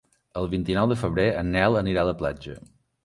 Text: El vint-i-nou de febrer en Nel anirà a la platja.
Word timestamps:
El 0.39 0.47
vint-i-nou 0.53 0.87
de 0.93 0.97
febrer 1.01 1.25
en 1.43 1.53
Nel 1.57 1.81
anirà 1.83 2.07
a 2.07 2.11
la 2.11 2.17
platja. 2.23 2.57